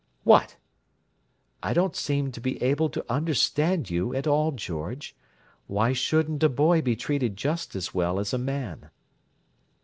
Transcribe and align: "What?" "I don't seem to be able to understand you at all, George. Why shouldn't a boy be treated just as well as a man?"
"What?" 0.23 0.57
"I 1.61 1.73
don't 1.75 1.95
seem 1.95 2.31
to 2.31 2.41
be 2.41 2.59
able 2.63 2.89
to 2.89 3.05
understand 3.07 3.91
you 3.91 4.15
at 4.15 4.25
all, 4.25 4.51
George. 4.51 5.15
Why 5.67 5.93
shouldn't 5.93 6.41
a 6.41 6.49
boy 6.49 6.81
be 6.81 6.95
treated 6.95 7.37
just 7.37 7.75
as 7.75 7.93
well 7.93 8.19
as 8.19 8.33
a 8.33 8.39
man?" 8.39 8.89